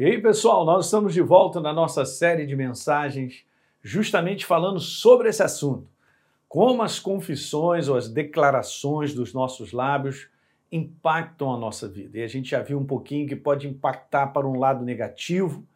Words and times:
E 0.00 0.04
aí, 0.06 0.18
pessoal, 0.18 0.64
nós 0.64 0.86
estamos 0.86 1.12
de 1.12 1.20
volta 1.20 1.60
na 1.60 1.74
nossa 1.74 2.06
série 2.06 2.46
de 2.46 2.56
mensagens, 2.56 3.44
justamente 3.82 4.46
falando 4.46 4.80
sobre 4.80 5.28
esse 5.28 5.42
assunto. 5.42 5.86
Como 6.48 6.82
as 6.82 6.98
confissões 6.98 7.86
ou 7.86 7.98
as 7.98 8.08
declarações 8.08 9.12
dos 9.12 9.34
nossos 9.34 9.72
lábios 9.72 10.26
impactam 10.72 11.52
a 11.52 11.58
nossa 11.58 11.86
vida. 11.86 12.16
E 12.16 12.22
a 12.22 12.26
gente 12.26 12.52
já 12.52 12.62
viu 12.62 12.78
um 12.78 12.86
pouquinho 12.86 13.28
que 13.28 13.36
pode 13.36 13.68
impactar 13.68 14.28
para 14.28 14.48
um 14.48 14.58
lado 14.58 14.82
negativo, 14.86 15.66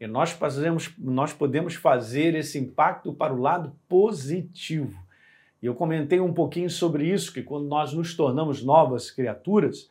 e 0.00 0.08
nós, 0.08 0.32
fazemos, 0.32 0.92
nós 0.98 1.32
podemos 1.32 1.76
fazer 1.76 2.34
esse 2.34 2.58
impacto 2.58 3.12
para 3.12 3.32
o 3.32 3.40
lado 3.40 3.72
positivo. 3.88 5.00
E 5.62 5.66
eu 5.66 5.74
comentei 5.76 6.18
um 6.18 6.34
pouquinho 6.34 6.68
sobre 6.68 7.06
isso, 7.06 7.32
que 7.32 7.44
quando 7.44 7.68
nós 7.68 7.92
nos 7.92 8.16
tornamos 8.16 8.60
novas 8.60 9.08
criaturas, 9.12 9.88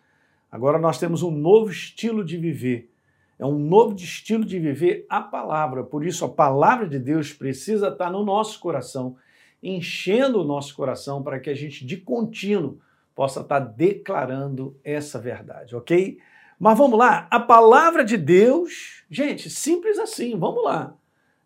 agora 0.51 0.77
nós 0.77 0.99
temos 0.99 1.23
um 1.23 1.31
novo 1.31 1.71
estilo 1.71 2.25
de 2.25 2.35
viver 2.35 2.91
é 3.39 3.45
um 3.45 3.57
novo 3.57 3.95
estilo 3.95 4.43
de 4.43 4.59
viver 4.59 5.05
a 5.07 5.21
palavra. 5.21 5.83
Por 5.83 6.05
isso, 6.05 6.25
a 6.25 6.29
palavra 6.29 6.87
de 6.87 6.97
Deus 6.97 7.31
precisa 7.31 7.89
estar 7.89 8.11
no 8.11 8.25
nosso 8.25 8.59
coração, 8.59 9.15
enchendo 9.61 10.41
o 10.41 10.43
nosso 10.43 10.75
coração 10.75 11.21
para 11.21 11.39
que 11.39 11.49
a 11.49 11.55
gente, 11.55 11.85
de 11.85 11.97
contínuo, 11.97 12.79
possa 13.13 13.41
estar 13.41 13.59
declarando 13.59 14.75
essa 14.83 15.19
verdade, 15.19 15.75
ok? 15.75 16.19
Mas 16.59 16.77
vamos 16.77 16.97
lá, 16.97 17.27
a 17.29 17.39
palavra 17.39 18.03
de 18.03 18.17
Deus, 18.17 19.03
gente, 19.09 19.49
simples 19.49 19.99
assim, 19.99 20.37
vamos 20.37 20.63
lá. 20.63 20.95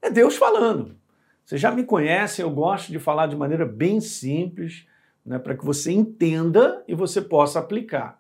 É 0.01 0.09
Deus 0.09 0.35
falando. 0.35 0.97
Vocês 1.43 1.59
já 1.59 1.71
me 1.71 1.83
conhecem, 1.83 2.43
eu 2.43 2.51
gosto 2.51 2.91
de 2.91 2.99
falar 2.99 3.27
de 3.27 3.35
maneira 3.35 3.65
bem 3.65 3.99
simples, 3.99 4.85
né, 5.25 5.37
para 5.37 5.55
que 5.55 5.65
você 5.65 5.91
entenda 5.91 6.83
e 6.87 6.95
você 6.95 7.21
possa 7.21 7.59
aplicar. 7.59 8.19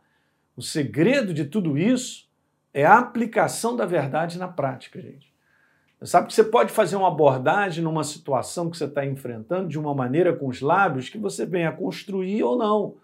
O 0.55 0.61
segredo 0.61 1.33
de 1.33 1.45
tudo 1.45 1.77
isso 1.77 2.30
é 2.73 2.85
a 2.85 2.99
aplicação 2.99 3.75
da 3.75 3.85
verdade 3.85 4.37
na 4.39 4.47
prática, 4.47 5.01
gente. 5.01 5.31
Sabe 6.03 6.27
que 6.27 6.33
você 6.33 6.43
pode 6.43 6.71
fazer 6.71 6.95
uma 6.95 7.09
abordagem 7.09 7.83
numa 7.83 8.03
situação 8.03 8.71
que 8.71 8.77
você 8.77 8.85
está 8.85 9.05
enfrentando 9.05 9.69
de 9.69 9.77
uma 9.77 9.93
maneira 9.93 10.33
com 10.33 10.47
os 10.47 10.59
lábios 10.59 11.09
que 11.09 11.17
você 11.17 11.45
venha 11.45 11.71
construir 11.71 12.41
ou 12.43 12.57
não. 12.57 12.95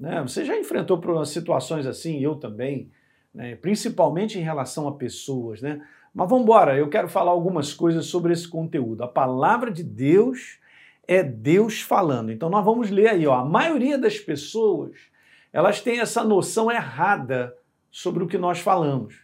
Né? 0.00 0.22
Você 0.22 0.46
já 0.46 0.56
enfrentou 0.56 0.98
situações 1.26 1.86
assim, 1.86 2.20
eu 2.20 2.36
também, 2.36 2.90
né? 3.34 3.54
principalmente 3.56 4.38
em 4.38 4.42
relação 4.42 4.88
a 4.88 4.92
pessoas. 4.92 5.60
Né? 5.60 5.84
Mas 6.14 6.28
vamos 6.28 6.44
embora, 6.44 6.74
eu 6.74 6.88
quero 6.88 7.06
falar 7.06 7.32
algumas 7.32 7.74
coisas 7.74 8.06
sobre 8.06 8.32
esse 8.32 8.48
conteúdo. 8.48 9.02
A 9.02 9.08
palavra 9.08 9.70
de 9.70 9.82
Deus 9.82 10.58
é 11.06 11.22
Deus 11.22 11.82
falando. 11.82 12.32
Então 12.32 12.48
nós 12.48 12.64
vamos 12.64 12.88
ler 12.90 13.08
aí, 13.08 13.26
ó, 13.26 13.34
a 13.34 13.44
maioria 13.44 13.98
das 13.98 14.18
pessoas, 14.18 14.96
elas 15.52 15.82
têm 15.82 16.00
essa 16.00 16.24
noção 16.24 16.70
errada 16.70 17.54
sobre 17.90 18.22
o 18.22 18.26
que 18.26 18.38
nós 18.38 18.58
falamos. 18.58 19.22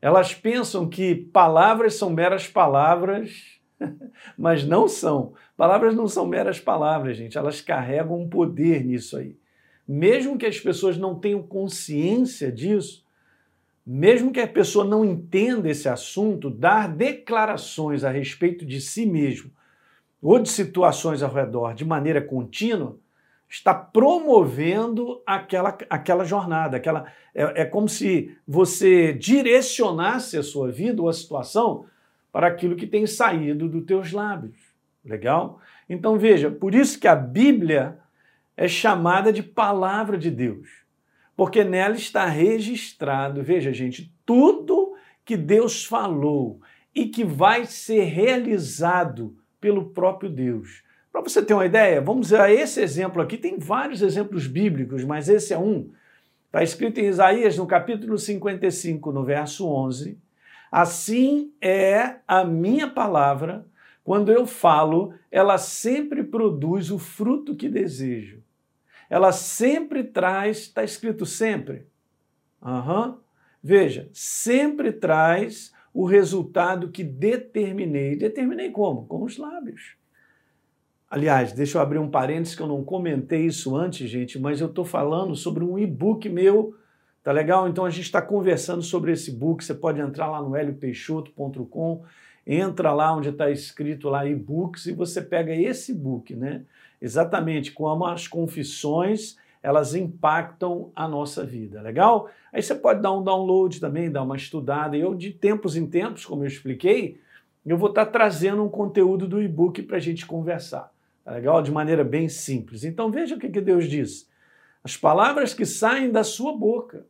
Elas 0.00 0.34
pensam 0.34 0.88
que 0.88 1.14
palavras 1.14 1.94
são 1.94 2.10
meras 2.10 2.48
palavras, 2.48 3.60
mas 4.36 4.64
não 4.64 4.88
são. 4.88 5.34
Palavras 5.56 5.94
não 5.94 6.08
são 6.08 6.26
meras 6.26 6.58
palavras, 6.58 7.16
gente. 7.16 7.38
Elas 7.38 7.60
carregam 7.60 8.20
um 8.20 8.28
poder 8.28 8.84
nisso 8.84 9.16
aí. 9.16 9.36
Mesmo 9.86 10.38
que 10.38 10.46
as 10.46 10.58
pessoas 10.58 10.96
não 10.96 11.18
tenham 11.18 11.42
consciência 11.42 12.50
disso, 12.50 13.04
mesmo 13.84 14.32
que 14.32 14.40
a 14.40 14.46
pessoa 14.46 14.84
não 14.84 15.04
entenda 15.04 15.68
esse 15.68 15.88
assunto, 15.88 16.48
dar 16.48 16.88
declarações 16.88 18.04
a 18.04 18.10
respeito 18.10 18.64
de 18.64 18.80
si 18.80 19.04
mesmo 19.04 19.50
ou 20.20 20.38
de 20.38 20.48
situações 20.48 21.20
ao 21.22 21.32
redor 21.32 21.74
de 21.74 21.84
maneira 21.84 22.22
contínua, 22.22 22.96
está 23.52 23.74
promovendo 23.74 25.22
aquela, 25.26 25.76
aquela 25.90 26.24
jornada. 26.24 26.78
Aquela, 26.78 27.12
é, 27.34 27.62
é 27.62 27.64
como 27.66 27.86
se 27.86 28.34
você 28.48 29.12
direcionasse 29.12 30.38
a 30.38 30.42
sua 30.42 30.72
vida 30.72 31.02
ou 31.02 31.08
a 31.08 31.12
situação 31.12 31.84
para 32.32 32.46
aquilo 32.46 32.74
que 32.74 32.86
tem 32.86 33.06
saído 33.06 33.68
dos 33.68 33.84
teus 33.84 34.10
lábios. 34.10 34.56
Legal? 35.04 35.60
Então 35.86 36.18
veja, 36.18 36.50
por 36.50 36.74
isso 36.74 36.98
que 36.98 37.06
a 37.06 37.14
Bíblia 37.14 37.98
é 38.56 38.66
chamada 38.66 39.30
de 39.30 39.42
palavra 39.42 40.16
de 40.16 40.30
Deus. 40.30 40.70
Porque 41.36 41.62
nela 41.62 41.94
está 41.94 42.24
registrado, 42.24 43.42
veja, 43.42 43.70
gente, 43.70 44.14
tudo 44.24 44.94
que 45.26 45.36
Deus 45.36 45.84
falou 45.84 46.58
e 46.94 47.06
que 47.06 47.22
vai 47.22 47.66
ser 47.66 48.04
realizado 48.04 49.36
pelo 49.60 49.90
próprio 49.90 50.30
Deus. 50.30 50.82
Para 51.12 51.20
você 51.20 51.42
ter 51.42 51.52
uma 51.52 51.66
ideia, 51.66 52.00
vamos 52.00 52.32
a 52.32 52.50
esse 52.50 52.80
exemplo 52.80 53.20
aqui. 53.20 53.36
Tem 53.36 53.58
vários 53.58 54.00
exemplos 54.00 54.46
bíblicos, 54.46 55.04
mas 55.04 55.28
esse 55.28 55.52
é 55.52 55.58
um. 55.58 55.90
Está 56.46 56.62
escrito 56.62 56.98
em 57.00 57.06
Isaías, 57.06 57.56
no 57.58 57.66
capítulo 57.66 58.16
55, 58.16 59.12
no 59.12 59.22
verso 59.22 59.68
11: 59.68 60.18
Assim 60.70 61.52
é 61.60 62.16
a 62.26 62.44
minha 62.44 62.88
palavra, 62.88 63.66
quando 64.02 64.32
eu 64.32 64.46
falo, 64.46 65.12
ela 65.30 65.58
sempre 65.58 66.24
produz 66.24 66.90
o 66.90 66.98
fruto 66.98 67.54
que 67.54 67.68
desejo. 67.68 68.42
Ela 69.10 69.32
sempre 69.32 70.02
traz, 70.02 70.58
está 70.58 70.82
escrito 70.82 71.26
sempre. 71.26 71.86
Uhum. 72.62 73.18
Veja, 73.62 74.08
sempre 74.12 74.92
traz 74.92 75.72
o 75.92 76.06
resultado 76.06 76.90
que 76.90 77.04
determinei. 77.04 78.16
Determinei 78.16 78.70
como? 78.70 79.04
Com 79.06 79.22
os 79.22 79.36
lábios. 79.36 80.00
Aliás, 81.12 81.52
deixa 81.52 81.76
eu 81.76 81.82
abrir 81.82 81.98
um 81.98 82.08
parênteses 82.08 82.54
que 82.54 82.62
eu 82.62 82.66
não 82.66 82.82
comentei 82.82 83.44
isso 83.44 83.76
antes, 83.76 84.08
gente, 84.08 84.38
mas 84.38 84.62
eu 84.62 84.66
estou 84.66 84.82
falando 84.82 85.36
sobre 85.36 85.62
um 85.62 85.78
e-book 85.78 86.26
meu, 86.26 86.74
tá 87.22 87.30
legal? 87.30 87.68
Então 87.68 87.84
a 87.84 87.90
gente 87.90 88.06
está 88.06 88.22
conversando 88.22 88.80
sobre 88.80 89.12
esse 89.12 89.30
book. 89.30 89.62
Você 89.62 89.74
pode 89.74 90.00
entrar 90.00 90.30
lá 90.30 90.40
no 90.40 90.56
heliopeixoto.com, 90.56 92.02
entra 92.46 92.94
lá 92.94 93.14
onde 93.14 93.28
está 93.28 93.50
escrito 93.50 94.08
lá 94.08 94.24
e-books 94.24 94.86
e 94.86 94.94
você 94.94 95.20
pega 95.20 95.54
esse 95.54 95.92
book, 95.92 96.34
né? 96.34 96.62
Exatamente 96.98 97.72
como 97.72 98.06
as 98.06 98.26
confissões 98.26 99.36
elas 99.62 99.94
impactam 99.94 100.90
a 100.96 101.06
nossa 101.06 101.44
vida, 101.44 101.82
legal? 101.82 102.30
Aí 102.50 102.62
você 102.62 102.74
pode 102.74 103.02
dar 103.02 103.12
um 103.12 103.22
download 103.22 103.78
também, 103.78 104.10
dar 104.10 104.22
uma 104.22 104.36
estudada. 104.36 104.96
Eu, 104.96 105.14
de 105.14 105.30
tempos 105.30 105.76
em 105.76 105.86
tempos, 105.86 106.24
como 106.24 106.42
eu 106.42 106.48
expliquei, 106.48 107.20
eu 107.66 107.76
vou 107.76 107.90
estar 107.90 108.06
tá 108.06 108.12
trazendo 108.12 108.64
um 108.64 108.68
conteúdo 108.70 109.28
do 109.28 109.42
e-book 109.42 109.82
para 109.82 109.98
a 109.98 110.00
gente 110.00 110.24
conversar. 110.24 110.90
Tá 111.24 111.32
legal? 111.32 111.62
De 111.62 111.70
maneira 111.70 112.04
bem 112.04 112.28
simples. 112.28 112.84
Então 112.84 113.10
veja 113.10 113.36
o 113.36 113.38
que, 113.38 113.48
que 113.48 113.60
Deus 113.60 113.88
diz. 113.88 114.28
As 114.82 114.96
palavras 114.96 115.54
que 115.54 115.64
saem 115.64 116.10
da 116.10 116.24
sua 116.24 116.56
boca, 116.56 117.06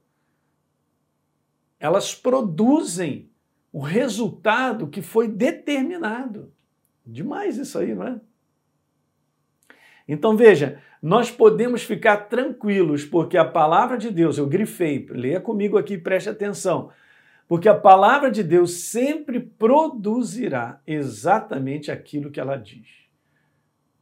elas 1.81 2.15
produzem 2.15 3.31
o 3.73 3.81
resultado 3.81 4.87
que 4.87 5.00
foi 5.00 5.27
determinado. 5.27 6.53
Demais 7.05 7.56
isso 7.56 7.78
aí, 7.78 7.95
não 7.95 8.06
é? 8.06 8.21
Então 10.06 10.37
veja, 10.37 10.81
nós 11.00 11.31
podemos 11.31 11.83
ficar 11.83 12.29
tranquilos, 12.29 13.05
porque 13.05 13.37
a 13.37 13.44
palavra 13.44 13.97
de 13.97 14.11
Deus, 14.11 14.37
eu 14.37 14.47
grifei, 14.47 15.06
leia 15.11 15.41
comigo 15.41 15.79
aqui, 15.79 15.97
preste 15.97 16.29
atenção, 16.29 16.91
porque 17.49 17.69
a 17.69 17.75
palavra 17.75 18.31
de 18.31 18.43
Deus 18.43 18.84
sempre 18.84 19.41
produzirá 19.41 20.81
exatamente 20.87 21.91
aquilo 21.91 22.31
que 22.31 22.39
ela 22.39 22.56
diz. 22.56 22.87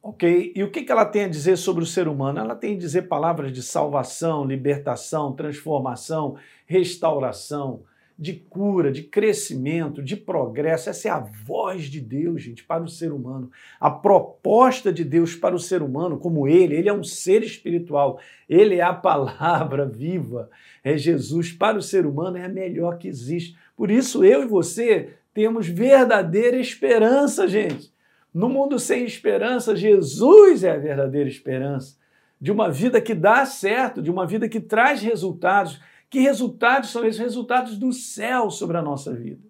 Ok? 0.03 0.53
E 0.55 0.63
o 0.63 0.71
que 0.71 0.91
ela 0.91 1.05
tem 1.05 1.25
a 1.25 1.29
dizer 1.29 1.57
sobre 1.57 1.83
o 1.83 1.87
ser 1.87 2.09
humano? 2.09 2.39
Ela 2.39 2.57
tem 2.57 2.75
a 2.75 2.79
dizer 2.79 3.03
palavras 3.03 3.53
de 3.53 3.63
salvação, 3.63 4.45
libertação, 4.45 5.33
transformação, 5.35 6.37
restauração, 6.67 7.83
de 8.19 8.35
cura, 8.35 8.93
de 8.93 9.03
crescimento, 9.03 10.03
de 10.03 10.15
progresso. 10.15 10.89
Essa 10.91 11.09
é 11.09 11.11
a 11.11 11.21
voz 11.21 11.85
de 11.85 12.01
Deus, 12.01 12.43
gente, 12.43 12.63
para 12.65 12.83
o 12.83 12.89
ser 12.89 13.13
humano. 13.13 13.51
A 13.79 13.91
proposta 13.91 14.93
de 14.93 15.05
Deus 15.05 15.35
para 15.35 15.55
o 15.55 15.59
ser 15.59 15.83
humano, 15.83 16.19
como 16.19 16.47
ele, 16.47 16.75
ele 16.75 16.89
é 16.89 16.93
um 16.93 17.05
ser 17.05 17.43
espiritual, 17.43 18.21
ele 18.49 18.77
é 18.77 18.83
a 18.83 18.93
palavra 18.93 19.87
viva, 19.87 20.51
é 20.85 20.97
Jesus. 20.97 21.53
Para 21.53 21.79
o 21.79 21.83
ser 21.83 22.05
humano 22.05 22.37
é 22.37 22.45
a 22.45 22.49
melhor 22.49 22.99
que 22.99 23.09
existe. 23.09 23.57
Por 23.75 23.91
isso, 23.91 24.23
eu 24.23 24.43
e 24.43 24.47
você 24.47 25.15
temos 25.33 25.67
verdadeira 25.67 26.59
esperança, 26.59 27.49
gente. 27.49 27.91
No 28.33 28.49
mundo 28.49 28.79
sem 28.79 29.05
esperança, 29.05 29.75
Jesus 29.75 30.63
é 30.63 30.71
a 30.71 30.79
verdadeira 30.79 31.29
esperança 31.29 31.99
de 32.41 32.51
uma 32.51 32.71
vida 32.71 33.01
que 33.01 33.15
dá 33.15 33.45
certo, 33.45 34.01
de 34.01 34.11
uma 34.11 34.27
vida 34.27 34.49
que 34.49 34.61
traz 34.61 35.03
resultados. 35.03 35.81
Que 36.09 36.21
resultados 36.21 36.91
são 36.91 37.05
esses? 37.05 37.21
Resultados 37.21 37.77
do 37.77 37.93
céu 37.93 38.51
sobre 38.51 38.77
a 38.77 38.83
nossa 38.83 39.13
vida. 39.13 39.43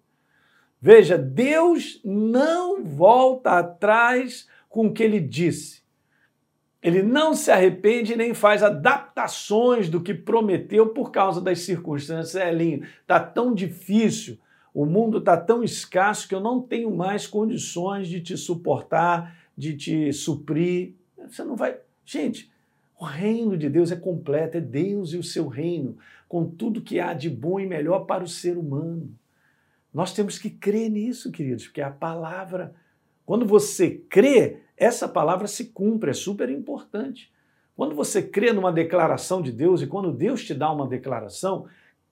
Veja, 0.79 1.17
Deus 1.17 2.01
não 2.03 2.83
volta 2.83 3.59
atrás 3.59 4.47
com 4.67 4.87
o 4.87 4.93
que 4.93 5.03
ele 5.03 5.19
disse. 5.19 5.81
Ele 6.81 7.03
não 7.03 7.35
se 7.35 7.51
arrepende 7.51 8.15
nem 8.15 8.33
faz 8.33 8.63
adaptações 8.63 9.87
do 9.87 10.01
que 10.01 10.15
prometeu 10.15 10.89
por 10.89 11.11
causa 11.11 11.39
das 11.39 11.59
circunstâncias. 11.59 12.43
Elinho, 12.43 12.83
está 13.01 13.19
tão 13.19 13.53
difícil 13.53 14.39
o 14.73 14.85
mundo 14.85 15.17
está 15.17 15.35
tão 15.35 15.63
escasso 15.63 16.27
que 16.27 16.35
eu 16.35 16.39
não 16.39 16.61
tenho 16.61 16.89
mais 16.95 17.27
condições 17.27 18.07
de 18.07 18.21
te 18.21 18.37
suportar, 18.37 19.37
de 19.57 19.75
te 19.75 20.13
suprir. 20.13 20.93
Você 21.27 21.43
não 21.43 21.55
vai. 21.55 21.77
Gente, 22.05 22.51
o 22.97 23.03
reino 23.03 23.57
de 23.57 23.69
Deus 23.69 23.91
é 23.91 23.95
completo, 23.95 24.57
é 24.57 24.61
Deus 24.61 25.13
e 25.13 25.17
o 25.17 25.23
seu 25.23 25.47
reino, 25.47 25.97
com 26.27 26.45
tudo 26.45 26.81
que 26.81 26.99
há 26.99 27.13
de 27.13 27.29
bom 27.29 27.59
e 27.59 27.65
melhor 27.65 28.05
para 28.05 28.23
o 28.23 28.27
ser 28.27 28.57
humano. 28.57 29.13
Nós 29.93 30.13
temos 30.13 30.37
que 30.37 30.49
crer 30.49 30.89
nisso, 30.89 31.31
queridos, 31.31 31.65
porque 31.65 31.81
a 31.81 31.91
palavra, 31.91 32.73
quando 33.25 33.45
você 33.45 33.89
crê, 34.09 34.59
essa 34.77 35.07
palavra 35.07 35.47
se 35.47 35.65
cumpre, 35.65 36.11
é 36.11 36.13
super 36.13 36.49
importante. 36.49 37.31
Quando 37.75 37.93
você 37.93 38.21
crê 38.21 38.53
numa 38.53 38.71
declaração 38.71 39.41
de 39.41 39.51
Deus 39.51 39.81
e 39.81 39.87
quando 39.87 40.13
Deus 40.13 40.45
te 40.45 40.53
dá 40.53 40.71
uma 40.71 40.87
declaração, 40.87 41.65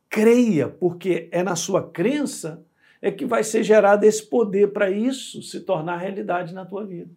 creia, 0.09 0.67
porque 0.67 1.29
é 1.31 1.43
na 1.43 1.55
sua 1.55 1.83
crença 1.83 2.63
é 3.01 3.11
que 3.11 3.25
vai 3.25 3.43
ser 3.43 3.63
gerado 3.63 4.03
esse 4.03 4.25
poder 4.25 4.73
para 4.73 4.89
isso 4.89 5.41
se 5.41 5.61
tornar 5.61 5.97
realidade 5.97 6.53
na 6.53 6.65
tua 6.65 6.85
vida. 6.85 7.11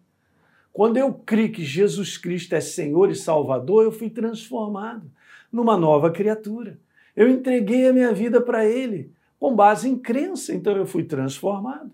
Quando 0.71 0.97
eu 0.97 1.13
criei 1.13 1.49
que 1.49 1.63
Jesus 1.63 2.17
Cristo 2.17 2.55
é 2.55 2.61
Senhor 2.61 3.09
e 3.09 3.15
Salvador, 3.15 3.83
eu 3.83 3.91
fui 3.91 4.09
transformado 4.09 5.09
numa 5.51 5.77
nova 5.77 6.09
criatura. 6.09 6.79
Eu 7.15 7.29
entreguei 7.29 7.87
a 7.87 7.93
minha 7.93 8.13
vida 8.13 8.41
para 8.41 8.65
Ele 8.65 9.11
com 9.39 9.55
base 9.55 9.89
em 9.89 9.97
crença, 9.97 10.53
então 10.53 10.75
eu 10.75 10.85
fui 10.85 11.03
transformado. 11.03 11.91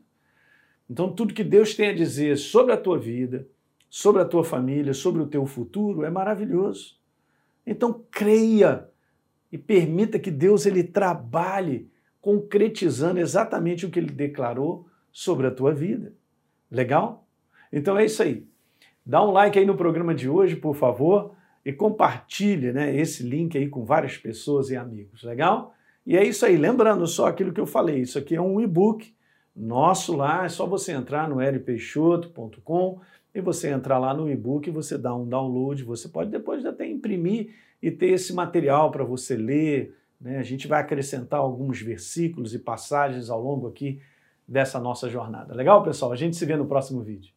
Então, 0.90 1.12
tudo 1.12 1.34
que 1.34 1.44
Deus 1.44 1.76
tem 1.76 1.90
a 1.90 1.96
dizer 1.96 2.38
sobre 2.38 2.74
a 2.74 2.78
tua 2.78 2.98
vida, 2.98 3.48
sobre 3.90 4.22
a 4.22 4.26
tua 4.26 4.44
família, 4.44 4.94
sobre 4.94 5.22
o 5.22 5.28
teu 5.28 5.46
futuro 5.46 6.04
é 6.04 6.10
maravilhoso. 6.10 6.96
Então, 7.66 8.04
creia 8.12 8.88
e 9.52 9.58
permita 9.58 10.20
que 10.20 10.32
Deus 10.32 10.66
ele 10.66 10.84
trabalhe 10.84 11.90
concretizando 12.22 13.20
exatamente 13.20 13.86
o 13.86 13.90
que 13.90 14.00
ele 14.00 14.12
declarou 14.12 14.88
sobre 15.12 15.48
a 15.48 15.52
tua 15.52 15.74
vida. 15.74 16.14
Legal? 16.70 17.28
Então 17.72 17.98
é 17.98 18.06
isso 18.06 18.22
aí. 18.22 18.46
Dá 19.06 19.26
um 19.26 19.32
like 19.32 19.58
aí 19.58 19.66
no 19.66 19.76
programa 19.76 20.14
de 20.14 20.30
hoje, 20.30 20.56
por 20.56 20.76
favor, 20.76 21.34
e 21.66 21.74
compartilhe 21.74 22.72
né, 22.72 22.96
esse 22.96 23.24
link 23.24 23.58
aí 23.58 23.68
com 23.68 23.84
várias 23.84 24.18
pessoas 24.18 24.70
e 24.70 24.76
amigos. 24.76 25.24
Legal? 25.24 25.74
E 26.06 26.16
é 26.16 26.24
isso 26.24 26.46
aí. 26.46 26.58
Lembrando 26.58 27.06
só 27.08 27.28
aquilo 27.28 27.54
que 27.54 27.62
eu 27.62 27.66
falei, 27.66 28.00
isso 28.02 28.18
aqui 28.18 28.36
é 28.36 28.42
um 28.42 28.62
e-book 28.62 29.14
nosso 29.56 30.16
lá, 30.16 30.46
é 30.46 30.50
só 30.50 30.66
você 30.66 30.94
entrar 30.94 31.28
no 31.28 31.40
lpeixoto.com 31.40 33.00
e 33.34 33.42
você 33.42 33.70
entrar 33.70 33.98
lá 33.98 34.14
no 34.14 34.30
e-book 34.30 34.70
você 34.72 34.98
dá 34.98 35.14
um 35.14 35.28
download, 35.28 35.84
você 35.84 36.08
pode 36.08 36.32
depois 36.32 36.66
até 36.66 36.88
imprimir 36.88 37.54
e 37.82 37.90
ter 37.90 38.08
esse 38.08 38.34
material 38.34 38.92
para 38.92 39.04
você 39.04 39.36
ler. 39.36 39.96
Né? 40.20 40.38
A 40.38 40.44
gente 40.44 40.68
vai 40.68 40.82
acrescentar 40.82 41.40
alguns 41.40 41.82
versículos 41.82 42.54
e 42.54 42.60
passagens 42.60 43.30
ao 43.30 43.42
longo 43.42 43.68
aqui 43.68 44.02
dessa 44.48 44.80
nossa 44.80 45.10
jornada. 45.10 45.54
Legal, 45.54 45.84
pessoal? 45.84 46.12
A 46.12 46.16
gente 46.16 46.36
se 46.36 46.46
vê 46.46 46.56
no 46.56 46.66
próximo 46.66 47.02
vídeo. 47.02 47.34